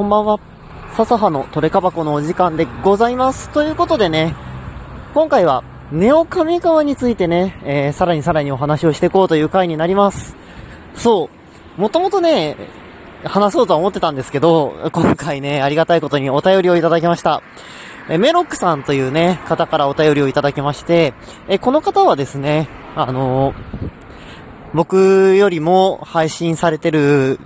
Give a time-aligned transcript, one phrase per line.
[0.00, 0.40] こんばんは。
[0.96, 3.50] 笹葉のトレカ箱のお時間でございます。
[3.50, 4.34] ということでね、
[5.12, 10.36] 今回は、ネオ上川についてね、えー、さらにさらにお話をしていこうという回になります。
[10.94, 11.28] そ
[11.76, 11.78] う。
[11.78, 12.56] もともとね、
[13.24, 17.42] 話そうとは思ってたんですけど、今回ね、ありがたいことにお便りをいただきました。
[18.08, 21.12] えメロックさんというね、方からお便りをいただきまして、
[21.46, 23.90] えこの方はですね、あのー
[24.72, 27.40] 僕よりも配信されてる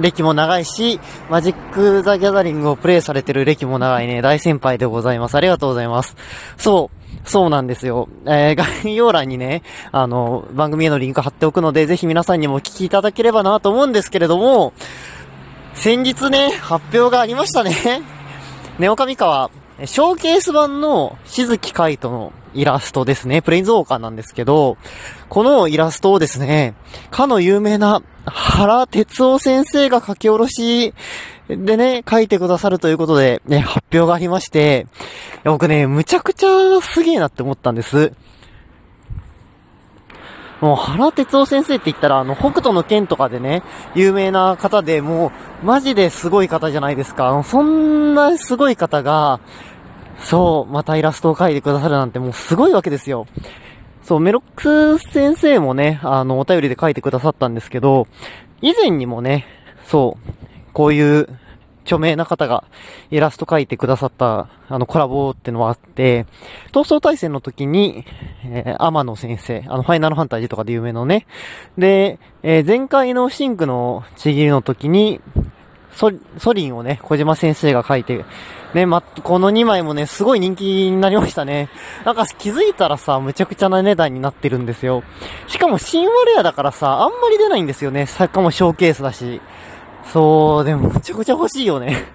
[0.00, 1.00] 歴も長いし、
[1.30, 5.34] マジック・ザ・ギャザリングをプレイされてる歴も長いね、大先輩でございます。
[5.34, 6.16] ありがとうございます。
[6.56, 8.08] そう、そうなんですよ。
[8.26, 14.72] えー、 概要欄にね、あの、番組へのリンク貼っておくので、ぜひ皆さんにもお聞きいただければなと思うんですけれども、
[15.74, 18.02] 先日ね、発表がありましたね。
[18.78, 19.50] ネオカミカは、
[19.84, 23.42] ショーケース版のしずきカイトのイラストですね。
[23.42, 24.76] プレインズウォーカーなんですけど、
[25.28, 26.74] このイラストをですね、
[27.10, 30.94] かの有名な原哲夫先生が書き下ろし
[31.48, 34.86] でね、書いてくださるということで、ね、発表がありまして、
[35.44, 38.12] 僕ね、むちゃくちゃすげえなって思ったんです。
[40.60, 43.64] もう原哲夫先生って言ったら、あの、北斗の剣とかでね、
[43.96, 47.42] 有名な方で、もう、マジですごい方じゃないですか。
[47.44, 49.40] そんなすごい方が、
[50.24, 53.26] そう、またイラストを描いてくださるなんてもうすごいわけですよ。
[54.02, 58.06] そう、メロックス先生もね、あの、お便りで書いてくださったんですけど、
[58.60, 59.46] 以前にもね、
[59.86, 60.32] そう、
[60.72, 61.28] こういう
[61.84, 62.64] 著名な方が
[63.10, 66.26] イラスト描いてくださった、あの、コラボってのはあって、
[66.72, 68.04] 闘争対戦の時に、
[68.44, 71.26] えー、天野先生、あの、ファイナルファンタジーとかで有名のね、
[71.76, 75.20] で、えー前回のシンクのちぎりの時に、
[75.92, 78.24] ソソリンをね、小島先生が書いて、
[78.74, 81.68] ね、ま、この2枚もね、すごい人気になりましたね。
[82.04, 85.02] なんか気づいたらさ、むちゃくちゃな値段になってるんですよ。
[85.48, 88.06] しかも新ワレアだからさ、あんまり出ないんですよね。
[88.06, 89.40] さっかもショーケースだし。
[90.12, 92.06] そう、でもむちゃくちゃ欲しいよね。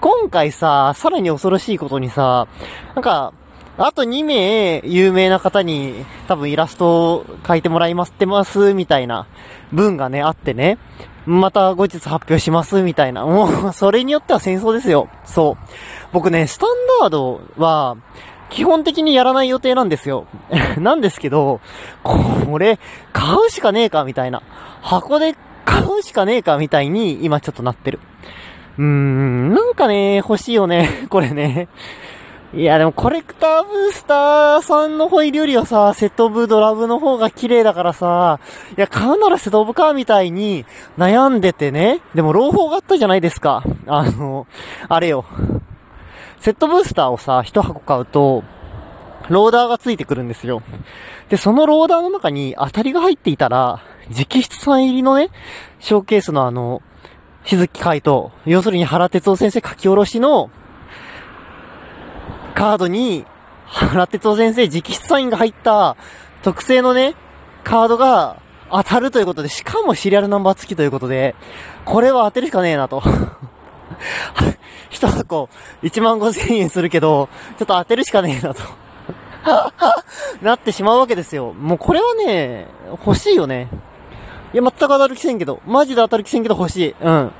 [0.00, 2.46] 今回さ、さらに恐ろしいことにさ、
[2.94, 3.32] なんか、
[3.78, 9.26] あと2名有名な方に多分イラストを描いてもらいますってますみたいな
[9.72, 10.78] 文がね、あってね。
[11.26, 13.24] また後日発表しますみたいな。
[13.24, 15.08] もう、それによっては戦争ですよ。
[15.24, 15.66] そう。
[16.12, 16.70] 僕ね、スタン
[17.00, 17.96] ダードは、
[18.50, 20.26] 基本的にやらない予定なんですよ。
[20.80, 21.60] なんですけど、
[22.02, 22.78] これ、
[23.12, 24.42] 買うしかねえかみたいな。
[24.80, 25.36] 箱で
[25.66, 28.00] 買うしかねえかみたいに、今ちょっとなってる。
[28.78, 31.06] うーん、なんかね、欲しいよね。
[31.10, 31.68] これね。
[32.54, 38.40] いや、でもコレクターブースターさんのホイールよりはさ、セットオブドラブの方が綺麗だからさ、
[38.74, 40.64] いや、買うならセットオブカーみたいに
[40.96, 42.00] 悩んでてね。
[42.14, 43.62] でも朗報があったじゃないですか。
[43.86, 44.46] あの、
[44.88, 45.26] あれよ。
[46.40, 48.44] セットブースターをさ、一箱買うと、
[49.28, 50.62] ローダーがついてくるんですよ。
[51.28, 55.28] で、そのローダーの中に当たりが入っていたら、直筆さん入りのね、
[55.80, 56.80] ショーケースのあの、
[57.44, 60.50] しずき海斗、要するに原哲夫先生書き下ろしの、
[62.58, 63.24] カードに、
[63.66, 65.96] 原哲夫先生直筆サインが入った
[66.42, 67.14] 特製のね、
[67.62, 71.36] カードが当たるということで、しかもシリアルナンバー付きということで、
[71.84, 73.00] これは当てるしかねえなと。
[74.90, 75.48] 一箱
[75.84, 78.62] 1万5千円するけど、ちょっと当てるしかねえなと。
[80.42, 81.52] なってしまうわけですよ。
[81.52, 82.66] もうこれはね、
[83.06, 83.68] 欲しいよね。
[84.52, 86.94] いや、全く当たる気せんけど、マジで当たる気せんけど欲しい。
[87.00, 87.32] うん。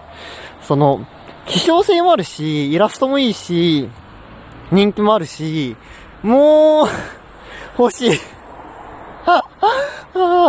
[0.62, 1.04] その、
[1.44, 3.90] 希少性もあるし、イラストもいいし、
[4.74, 5.76] 人気もあるし、
[6.22, 6.86] もう、
[7.78, 8.10] 欲しい。
[9.26, 9.42] あ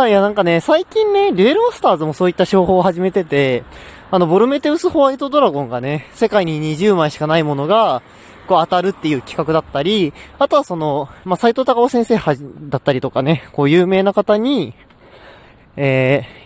[0.00, 3.64] あ、いやなんかね、最近ね、デュエルマスターズもそういった商法を始めてて、
[4.10, 8.02] あの、ボルメテウスホワイトドラゴンがね、世界に20枚しかないものが、
[8.46, 14.74] こう当たるっていう企画だったり、あとはその、まあ、斎藤隆夫先生はじだったりとかね、こう有名な方に、
[15.76, 16.45] えー、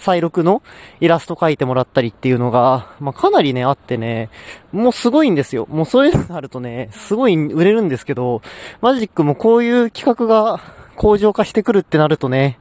[0.00, 0.62] 再録の
[1.00, 4.30] イラスト描いてもらったりっていうのが、まあ、かなりね、あってね、
[4.72, 5.66] もうすごいんですよ。
[5.70, 8.42] もうそういうのがあるとね、すごい売れるんですけど、
[8.80, 10.60] マジックもこういう企画が
[10.96, 12.58] 向上化してくるってなるとね、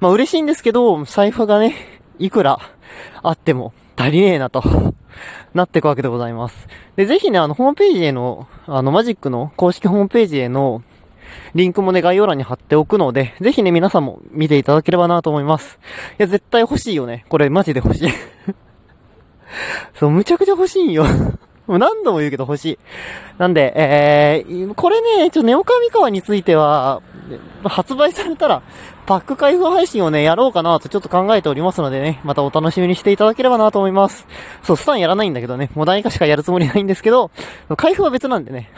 [0.00, 1.74] まあ嬉しいんですけど、財布がね、
[2.18, 2.58] いくら
[3.22, 4.62] あっても足りねえなと。
[5.54, 6.68] なっていくわけでございます。
[6.96, 10.82] で、ぜひね、あの、ホームページへの、あの、マジックの公式ホームページへの、
[11.54, 15.78] リンクもね、概要欄に貼っておくので、ぜひね、皆さんも見ていただければなと思います。
[16.18, 17.24] いや、絶対欲しいよね。
[17.28, 18.08] これ、マジで欲しい。
[19.94, 21.04] そう、むちゃくちゃ欲しいよ。
[21.66, 22.78] もう何度も言うけど欲しい。
[23.36, 27.02] なんで、えー、これね、ちょ、ネオカミカワについては、
[27.64, 28.62] 発売されたら、
[29.08, 34.26] パック開封配信をね、やろうかなとちょっと考えておりますのでね、またお楽しみにしていただければなと思います。
[34.62, 37.30] そう、スタンやらないんだけどね、モダン以下しかやるつもりないんですけど、
[37.76, 38.70] 開封は別なんでね。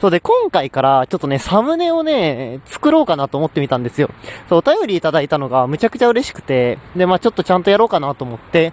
[0.00, 4.10] そうで、今回からちょっとね、サムネをね、作ろうかなと思ってみたんですよ。
[4.48, 8.72] そう、お便りいただいたのがむちゃくちゃ嬉しくて、で、まあちょっとちゃんとやろうかなと思って、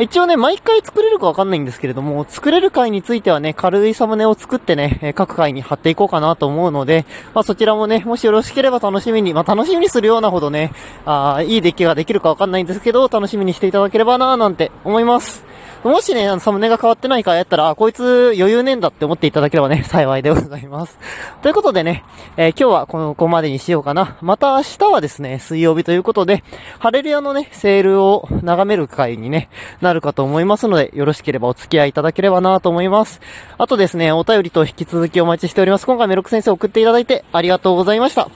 [0.00, 7.04] 一応ね、毎回作れるかわかんないんですけれども、作れる回についてはね、軽いサムネを作ってね、各回に貼っていこうかなと思うので、
[7.34, 10.72] まあそちらもね、もしよろしければ楽しみに、まあ楽しみにするようなほどね、
[11.04, 15.47] あいいデッキができるかわかんないんですけど、楽しみにしていただければなーなんて思います。
[15.84, 20.98] もしね、あのサムネが変わってないからやったら、こいつ余裕ねえんだって思っていただければね、 幸いでございます。
[21.42, 22.04] ということでね、
[22.36, 24.16] えー、今日はこのこまでにしようかな。
[24.20, 26.42] また明日はですね、水曜日ということで、
[26.80, 29.48] ハレルヤのね、セールを眺める会にね、
[29.80, 33.20] なるかと思いますので、よろしければお付き合いいただければなと思います。
[33.56, 35.86] あとですね、お便りと引き続きお待ちしております。
[35.86, 38.28] 今回メロク先生送っていただいてありがとうございました。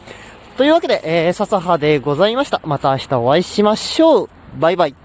[0.57, 2.61] というわけで、えー、笹葉でございました。
[2.65, 4.29] また明日お会いしましょう。
[4.59, 5.02] バイバイ。